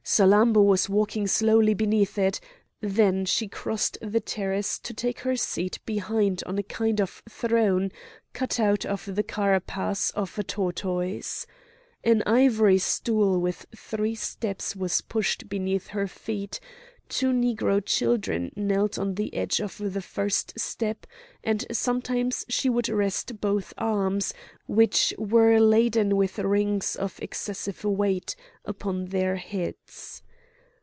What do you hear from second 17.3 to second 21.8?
Negro children knelt on the edge of the first step, and